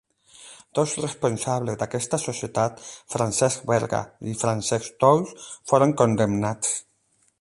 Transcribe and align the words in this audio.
Dos 0.77 0.93
responsables 1.05 1.77
d'aquesta 1.81 2.19
societat, 2.23 2.81
Francesc 3.17 3.69
Berga 3.73 4.01
i 4.33 4.37
Francesc 4.45 4.97
Tous, 5.05 5.37
foren 5.73 5.95
condemnats. 6.03 6.73